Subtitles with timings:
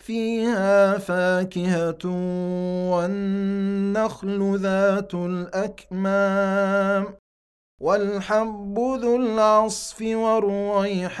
[0.00, 2.06] فيها فاكهة
[2.90, 7.06] والنخل ذات الأكمام
[7.80, 11.20] والحب ذو العصف والريحان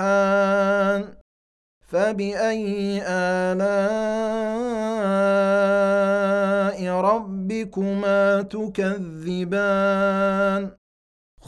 [1.88, 3.70] فبأي آلاء
[7.00, 10.00] ربكما تكذبان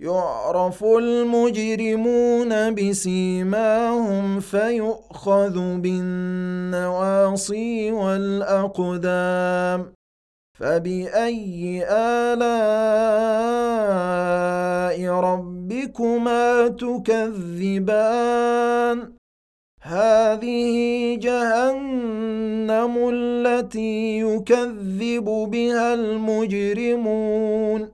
[0.00, 9.92] يعرف المجرمون بسيماهم فيؤخذ بالنواصي والأقدام
[10.58, 13.54] فبأي آلاء
[15.10, 18.14] ربكما تكذبان؟
[19.82, 20.74] هذه
[21.20, 27.93] جهنم التي يكذب بها المجرمون.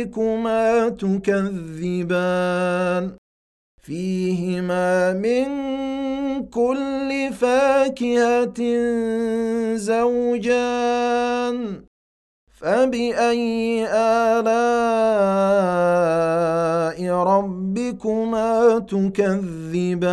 [0.00, 2.24] ربكما تكذبان.
[3.82, 5.46] فيهما من
[6.46, 8.60] كل فاكهة
[9.76, 11.84] زوجان.
[12.60, 14.52] فبأي آلاء
[17.10, 20.12] ربكما تكذبان؟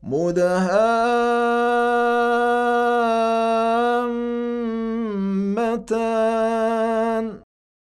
[0.04, 0.54] مدهامتان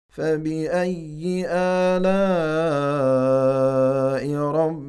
[0.09, 2.29] فبأي آلاء
[4.35, 4.88] ربكما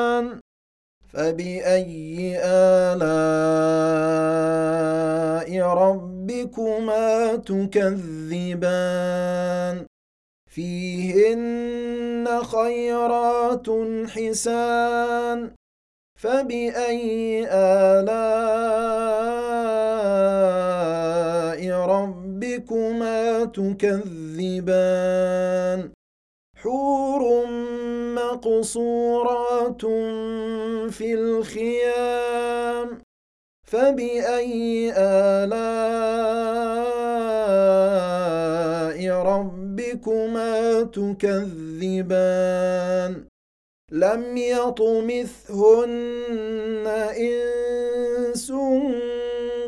[1.13, 3.11] فبأي آلاء
[5.61, 8.65] ربكما تكذبان؟
[10.49, 13.67] فيهن خيرات
[14.07, 15.51] حسان.
[16.15, 18.31] فبأي آلاء
[21.71, 25.01] ربكما تكذبان؟
[26.55, 27.45] حور
[28.15, 29.83] مقصورات
[30.91, 32.87] في الخيام
[33.67, 35.71] فبأي آلاء
[39.11, 42.31] ربكما تكذبان؟
[43.91, 45.87] لم يطمثهن
[47.17, 48.51] إنس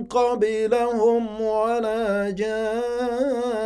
[0.09, 3.63] قبلهم ولا جان.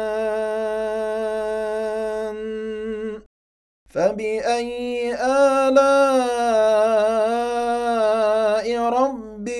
[3.89, 6.36] فبأي آلاء